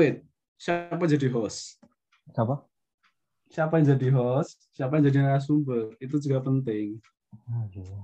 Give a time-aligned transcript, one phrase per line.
[0.00, 0.24] Wait,
[0.56, 1.76] siapa jadi host?
[2.32, 2.64] Siapa?
[3.52, 4.56] Siapa yang jadi host?
[4.72, 5.92] Siapa yang jadi narasumber?
[6.00, 6.96] Itu juga penting.
[7.60, 8.00] Aduh.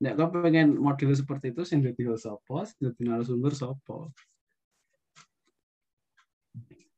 [0.00, 4.16] Nek kau pengen model seperti itu, sing jadi host apa, sing jadi narasumber sopo.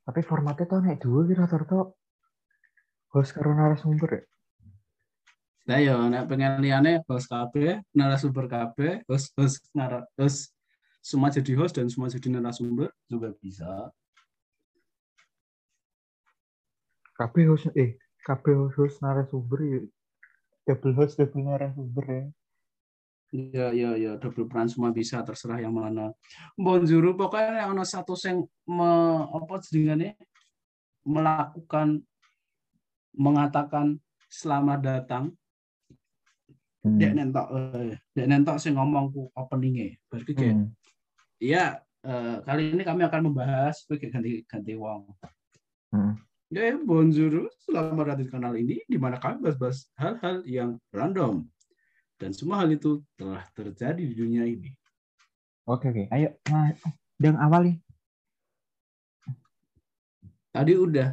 [0.07, 1.91] Tapi formatnya tuh naik dua kira rata
[3.11, 4.23] host karo narasumber ya.
[5.67, 10.55] Nah ya, nek pengen liane host KB, narasumber KB, host host nara, host
[11.09, 13.89] semua jadi host dan semua jadi narasumber juga bisa.
[17.17, 17.97] KB host eh
[18.29, 19.81] KB host, host narasumber ya.
[20.69, 22.25] Double host double narasumber ya.
[23.29, 26.13] Iya, iya, iya, double peran semua bisa, terserah yang mana.
[26.57, 28.89] Bonjuru pokoknya ono satu yang me,
[29.33, 30.17] apa jenengane
[31.05, 32.05] melakukan
[33.17, 33.97] mengatakan
[34.29, 35.25] selamat datang.
[36.85, 36.97] Hmm.
[37.01, 39.97] Dek nentok eh, dek nentok sing ngomong ku openingnya.
[40.09, 40.78] Berarti kayak Hmm.
[41.39, 45.07] Iya eh, kali ini kami akan membahas kayak ganti ganti wong.
[45.95, 46.19] Hmm.
[46.49, 51.45] Ya, bonjour, selamat datang di kanal ini di mana kami bahas-bahas hal-hal yang random.
[52.17, 54.73] Dan semua hal itu telah terjadi di dunia ini.
[55.69, 56.05] Oke oke.
[56.09, 56.73] Ayo nah,
[57.21, 57.77] yang awal nih.
[60.49, 61.13] Tadi udah.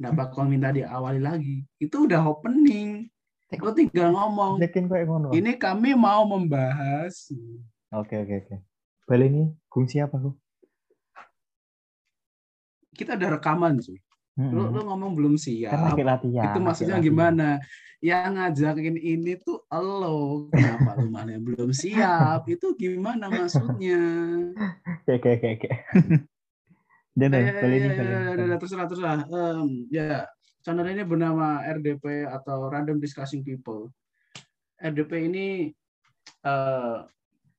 [0.00, 1.62] Kenapa kau minta diawali lagi?
[1.76, 3.12] Itu udah opening.
[3.60, 4.56] Kau tinggal ngomong.
[5.36, 7.28] Ini kami mau membahas.
[7.92, 8.56] Oke oke oke.
[9.08, 10.32] Balik ini fungsi apa lu?
[12.92, 13.98] Kita ada rekaman, cuy.
[14.32, 15.76] Lu, lu ngomong belum siap.
[15.76, 16.44] Kan lagi latihan.
[16.48, 17.08] itu maksudnya latihan.
[17.12, 17.48] gimana?
[18.00, 20.48] Yang ngajakin ini tuh lo.
[20.48, 22.48] Kenapa lu mana belum siap?
[22.54, 24.00] Itu gimana maksudnya?
[25.04, 25.70] Oke oke oke oke.
[27.18, 29.20] Dan ya, balik ini ya, ya, ya, terserah, terserah.
[29.28, 30.24] Em, ya,
[30.64, 33.92] channel ini bernama RDP atau Random Discussing People.
[34.80, 35.46] RDP ini
[36.40, 36.98] eh,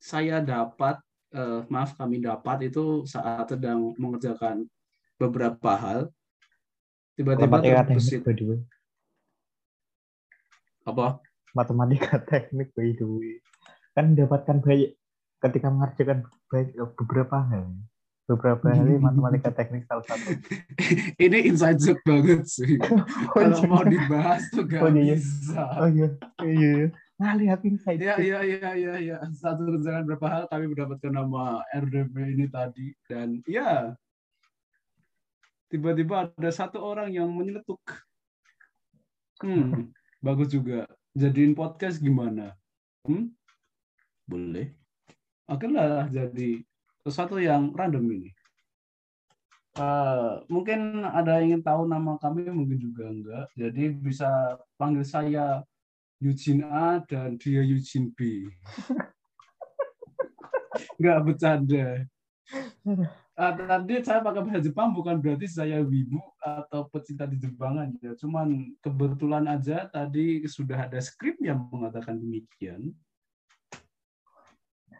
[0.02, 0.98] saya dapat,
[1.34, 4.70] eh, maaf kami dapat itu saat sedang mengerjakan
[5.18, 6.00] beberapa hal.
[7.14, 8.66] Tiba-tiba terbesit teknik
[10.84, 11.20] apa?
[11.56, 13.34] Matematika teknik by the way.
[13.94, 14.98] Kan mendapatkan banyak
[15.44, 17.68] ketika mengerjakan banyak, beberapa hal.
[18.24, 20.34] Beberapa hal ini matematika teknik salah satu.
[21.26, 22.80] ini inside joke banget sih.
[23.36, 25.16] Kalau mau dibahas tuh gak Oh, iya.
[25.16, 25.64] bisa.
[25.78, 26.08] Oh iya,
[26.42, 26.72] iya,
[27.24, 27.32] iya.
[27.32, 28.00] Nah, lihat insight.
[28.04, 29.18] Ya, ya, ya, ya, ya.
[29.32, 33.96] Satu rencana berapa hal kami mendapatkan nama RDP ini tadi dan ya
[35.72, 37.80] tiba-tiba ada satu orang yang menyeletuk.
[39.40, 39.90] Hmm,
[40.26, 40.84] bagus juga.
[41.16, 42.52] Jadiin podcast gimana?
[43.08, 43.32] Hmm?
[44.28, 44.76] Boleh.
[45.48, 46.60] Oke lah jadi
[47.08, 48.32] sesuatu yang random ini.
[49.74, 53.46] Eh, mungkin ada yang ingin tahu nama kami, mungkin juga enggak.
[53.58, 54.30] Jadi bisa
[54.78, 55.66] panggil saya
[56.24, 58.48] Eugene A dan dia Eugene B.
[60.98, 61.88] Enggak bercanda.
[63.34, 68.14] Ah, tadi saya pakai bahasa Jepang bukan berarti saya wibu atau pecinta di Jepang aja.
[68.14, 72.94] Cuman kebetulan aja tadi sudah ada skrip yang mengatakan demikian.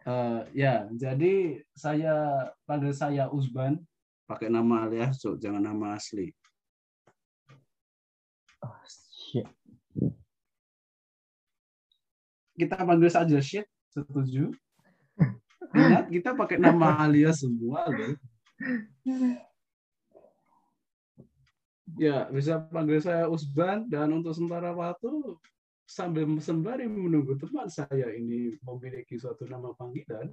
[0.02, 3.78] Eh, ya, jadi saya pada saya Usban
[4.26, 6.34] pakai nama alias, so, jangan nama asli.
[8.66, 8.82] Oh,
[12.54, 14.54] Kita panggil saja shit, setuju?
[15.74, 18.14] Ingat kita pakai nama alias semua loh.
[21.98, 25.38] Ya, bisa panggil saya Usban dan untuk sementara waktu
[25.84, 30.32] sambil sembari menunggu teman saya ini memiliki suatu nama panggilan,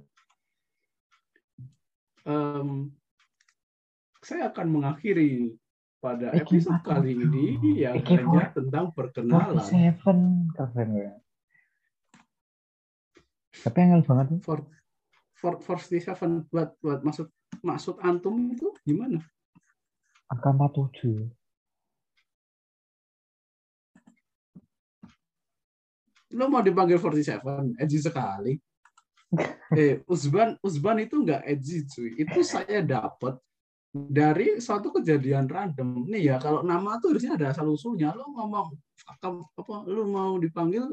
[2.25, 2.89] em,
[4.21, 5.53] saya akan mengakhiri
[6.01, 9.61] pada episode kali ini yang hanya tentang perkenalan.
[9.61, 11.13] 47 keren ya.
[13.51, 14.39] Tapi angel banget.
[14.47, 14.63] For,
[15.35, 17.27] for, for seven, buat, buat maksud
[17.59, 19.19] maksud antum itu gimana?
[20.31, 21.27] Angka 47.
[26.31, 28.55] Lo mau dipanggil 47, edgy sekali.
[29.71, 32.19] Eh, Usban, Usban itu nggak edgy cuy.
[32.19, 33.39] Itu saya dapat
[33.91, 36.03] dari suatu kejadian random.
[36.11, 38.11] Nih ya, kalau nama tuh harusnya ada asal usulnya.
[38.11, 38.75] Lo ngomong
[39.07, 40.83] apa, apa lo mau dipanggil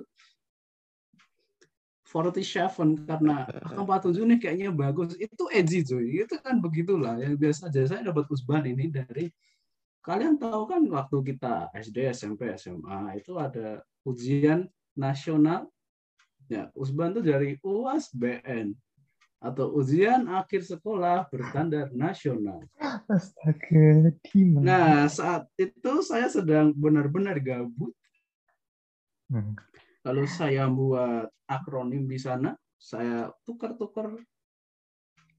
[2.09, 5.13] 47 karena angka 47 nih kayaknya bagus.
[5.21, 6.25] Itu edgy cuy.
[6.25, 7.21] Itu kan begitulah.
[7.21, 9.29] Yang biasa aja saya dapat Usban ini dari
[10.01, 14.65] kalian tahu kan waktu kita SD, SMP, SMA itu ada ujian
[14.97, 15.69] nasional.
[16.49, 18.73] Ya, Usban itu dari UAS BN
[19.39, 22.65] atau ujian akhir sekolah berstandar nasional.
[23.07, 24.65] Astaga, gimana?
[24.65, 27.95] Nah, saat itu saya sedang benar-benar gabut.
[29.29, 29.55] Hmm.
[30.09, 34.17] Lalu saya buat akronim di sana, saya tukar-tukar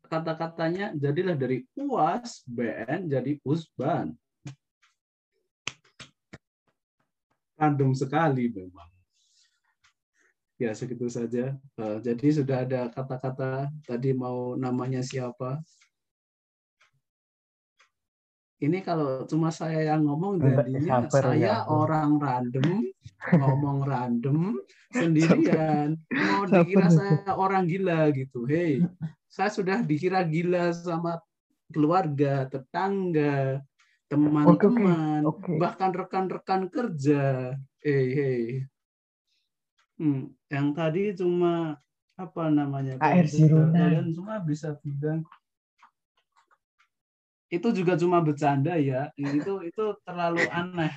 [0.06, 4.14] kata-katanya jadilah dari uas bn jadi usban.
[7.58, 8.94] Random sekali memang.
[10.62, 11.58] Ya segitu saja.
[11.58, 15.66] Eh, jadi sudah ada kata-kata tadi mau namanya siapa.
[18.60, 21.72] Ini kalau cuma saya yang ngomong jadinya saya ya.
[21.72, 22.92] orang random
[23.40, 24.60] ngomong random
[25.00, 25.96] sendirian.
[26.12, 28.44] Mau dikira saya orang gila gitu.
[28.44, 28.84] Hei,
[29.32, 31.24] saya sudah dikira gila sama
[31.72, 33.64] keluarga, tetangga,
[34.12, 35.56] teman-teman, Oke.
[35.56, 37.56] bahkan rekan-rekan kerja.
[37.80, 38.44] Hei, hei.
[39.96, 41.80] Hmm, yang tadi cuma
[42.20, 43.00] apa namanya?
[43.00, 43.24] AR.
[43.24, 43.72] 09.
[43.72, 45.24] Kalian semua bisa bilang
[47.50, 49.10] itu juga cuma bercanda ya.
[49.18, 50.94] Itu itu terlalu aneh.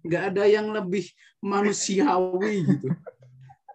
[0.00, 1.04] Nggak ada yang lebih
[1.44, 2.88] manusiawi gitu.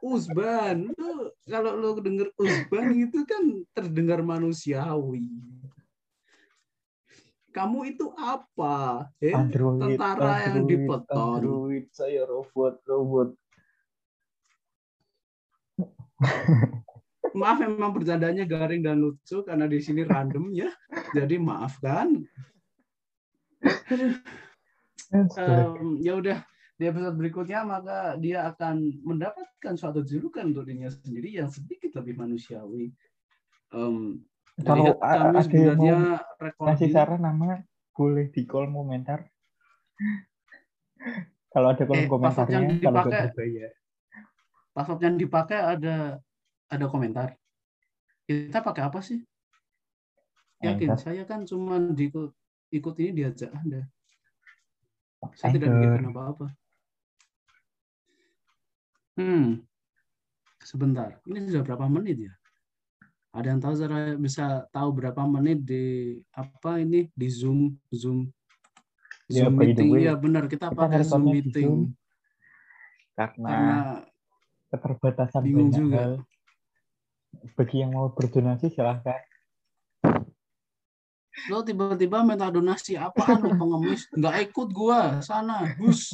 [0.04, 5.32] Usban, lu kalau lu denger Usban itu kan terdengar manusiawi.
[7.54, 9.08] Kamu itu apa?
[9.22, 11.38] Eh, Android, tentara yang Android, dipeton.
[11.40, 13.30] Android, saya robot, robot.
[17.32, 20.68] Maaf memang bercandanya garing dan lucu karena di sini random ya.
[21.16, 22.20] Jadi maafkan.
[25.14, 26.44] Em, ya udah
[26.76, 32.20] di episode berikutnya maka dia akan mendapatkan suatu julukan untuk dirinya sendiri yang sedikit lebih
[32.20, 32.92] manusiawi.
[33.72, 34.20] Em,
[34.62, 36.22] Kalau kami sebenarnya
[36.60, 37.64] Kasih saran nama
[37.96, 39.26] boleh di kolom komentar.
[41.50, 43.72] Kalau ada kolom Eh, yang komentarnya, kalau berbayar.
[44.74, 45.96] password yang dipakai ada
[46.76, 47.38] ada komentar.
[48.26, 49.20] Kita pakai apa sih?
[50.64, 51.00] Yakin Anchor.
[51.04, 52.32] saya kan cuma diikut
[52.72, 53.84] ikut ini diajak Anda.
[55.36, 55.82] Saya tidak Anchor.
[55.92, 56.48] bikin apa-apa.
[59.20, 59.62] Hmm.
[60.64, 61.20] Sebentar.
[61.28, 62.34] Ini sudah berapa menit ya?
[63.34, 68.30] Ada yang tahu saya bisa tahu berapa menit di apa ini di Zoom Zoom
[69.32, 69.90] Ya, Zoom meeting.
[69.98, 71.68] Iya benar kita kita pakai Zoom meeting.
[71.68, 71.82] Zoom.
[73.14, 73.78] Karena, Karena
[74.74, 75.98] keterbatasan bingung juga.
[75.98, 76.14] hal.
[77.54, 79.20] Bagi yang mau berdonasi silahkan.
[81.50, 84.06] lo tiba-tiba minta donasi apaan lo pengemis?
[84.14, 86.14] Nggak ikut gua sana bus.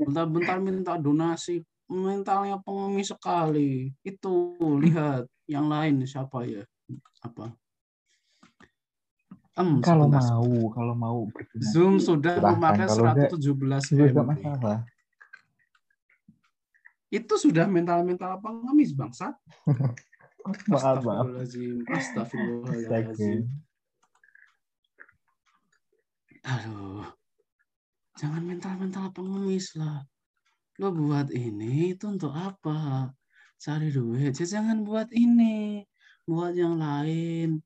[0.00, 1.62] Bentar-bentar minta donasi.
[1.86, 3.94] Mentalnya pengemis sekali.
[4.02, 5.28] Itu lihat.
[5.46, 6.66] Yang lain siapa ya?
[7.22, 7.54] Apa?
[9.56, 10.26] Em, Kalau sebentar.
[10.36, 11.70] mau, kalau mau berdonasi.
[11.70, 14.78] Zoom sudah memakai Kalau enggak, 117 juga masalah.
[17.10, 19.34] Itu sudah mental-mental pengemis bangsat.
[20.70, 21.26] Maaf, maaf.
[21.26, 21.82] Astagfirullahaladzim.
[21.90, 23.50] Astagfirullahaladzim.
[26.46, 27.02] Aduh.
[28.16, 30.06] Jangan mental-mental pengemis lah.
[30.78, 33.10] Lo buat ini itu untuk apa?
[33.58, 34.38] Cari duit.
[34.38, 35.82] Ya jangan buat ini.
[36.22, 37.58] Buat yang lain.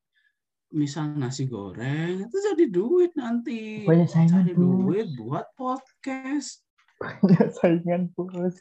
[0.70, 3.82] Misal nasi goreng itu jadi duit nanti.
[3.84, 4.62] Banyak saingan, Cari Bos.
[4.62, 6.62] duit buat podcast.
[7.02, 8.54] Banyak saingan, bos.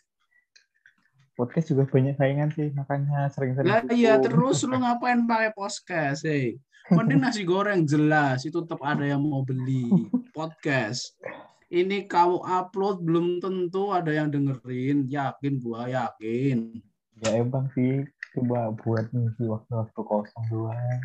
[1.39, 3.71] Podcast juga banyak saingan sih, makanya sering-sering.
[3.71, 6.59] Lah iya terus lu ngapain pakai podcast, hey?
[6.91, 9.87] Mending nasi goreng jelas itu tetap ada yang mau beli.
[10.35, 11.15] Podcast.
[11.71, 15.07] Ini kamu upload belum tentu ada yang dengerin.
[15.07, 16.75] Yakin gua yakin.
[17.23, 18.03] Ya emang sih,
[18.35, 20.99] coba buat ngisi waktu-waktu kosong doang.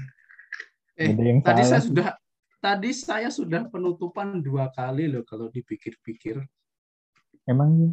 [0.99, 1.89] Eh, yang Tadi salah saya sih.
[1.95, 2.09] sudah
[2.59, 6.43] tadi saya sudah penutupan dua kali loh kalau dipikir-pikir.
[7.47, 7.91] Emang ya?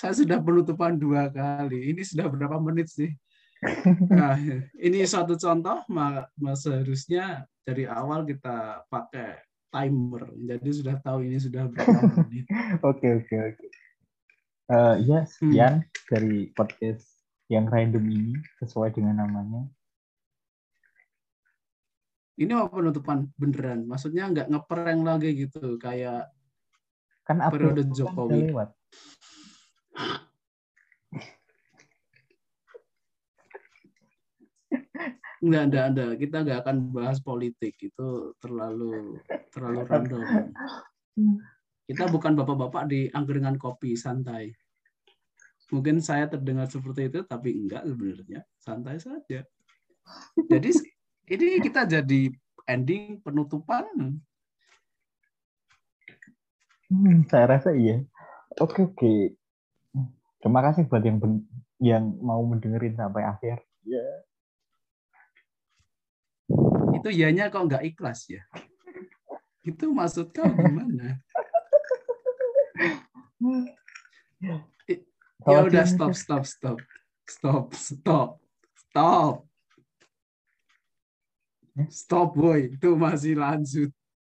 [0.00, 1.92] Saya sudah penutupan dua kali.
[1.92, 3.12] Ini sudah berapa menit sih?
[4.08, 4.40] Nah,
[4.80, 9.36] ini satu contoh, ma- mas seharusnya dari awal kita pakai
[9.68, 10.32] timer.
[10.40, 11.84] Jadi sudah tahu ini sudah berapa
[12.24, 12.48] menit.
[12.80, 13.66] Oke, oke, oke.
[15.04, 15.28] Ya, Hmm.
[15.28, 15.74] sekian
[16.08, 17.04] dari podcast
[17.52, 19.68] yang random ini sesuai dengan namanya.
[22.40, 23.84] Ini mau penutupan beneran.
[23.84, 25.76] Maksudnya nggak ngeprank lagi gitu.
[25.76, 26.32] Kayak
[27.28, 28.48] Kan Periode kan Jokowi.
[28.48, 28.72] lewat.
[35.40, 36.06] Nggak ada ada.
[36.20, 37.74] Kita nggak akan bahas politik.
[37.80, 39.18] Itu terlalu
[39.50, 40.22] terlalu random.
[41.88, 44.52] Kita bukan bapak-bapak di angkringan kopi santai.
[45.70, 48.42] Mungkin saya terdengar seperti itu, tapi enggak sebenarnya.
[48.58, 49.42] Santai saja.
[50.50, 50.70] Jadi
[51.30, 52.30] ini kita jadi
[52.66, 53.86] ending penutupan.
[56.90, 58.02] Hmm, saya rasa iya.
[58.58, 59.14] Oke, oke.
[60.40, 61.46] Terima kasih buat yang ben-
[61.80, 63.60] yang mau mendengerin sampai akhir.
[63.84, 64.08] Ya.
[66.96, 68.42] Itu ianya kok nggak ikhlas ya?
[69.60, 71.20] Itu maksud kau gimana?
[75.44, 76.78] Ya udah stop stop stop.
[77.30, 78.42] Stop, stop,
[78.74, 79.34] stop.
[81.78, 81.86] Eh?
[81.86, 82.74] Stop, boy.
[82.74, 83.94] Itu masih lanjut.